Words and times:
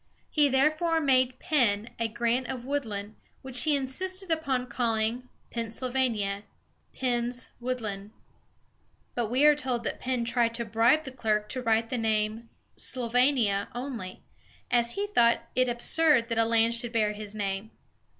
He 0.31 0.49
therefore 0.49 0.99
made 0.99 1.37
Penn 1.37 1.91
a 1.99 2.07
grant 2.07 2.47
of 2.47 2.65
woodland, 2.65 3.17
which 3.43 3.65
he 3.65 3.75
insisted 3.75 4.31
upon 4.31 4.65
calling 4.65 5.29
Penn 5.51 5.69
syl 5.69 5.91
va´ni 5.91 6.23
a 6.25 6.43
("Penn's 6.91 7.49
Woodland"). 7.59 8.09
But 9.13 9.27
we 9.29 9.45
are 9.45 9.53
told 9.53 9.83
that 9.83 9.99
Penn 9.99 10.25
tried 10.25 10.55
to 10.55 10.65
bribe 10.65 11.03
the 11.03 11.11
clerk 11.11 11.49
to 11.49 11.61
write 11.61 11.91
the 11.91 11.99
name 11.99 12.49
"Sylvania" 12.75 13.67
only, 13.75 14.23
as 14.71 14.93
he 14.93 15.05
thought 15.05 15.43
it 15.53 15.69
absurd 15.69 16.29
that 16.29 16.35
the 16.35 16.45
land 16.45 16.73
should 16.73 16.93
bear 16.93 17.11
his 17.13 17.35
name. 17.35 17.69